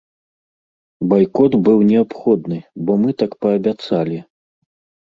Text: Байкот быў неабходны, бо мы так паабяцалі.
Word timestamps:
Байкот 1.11 1.59
быў 1.69 1.77
неабходны, 1.91 2.59
бо 2.87 2.91
мы 3.05 3.09
так 3.25 3.31
паабяцалі. 3.47 4.19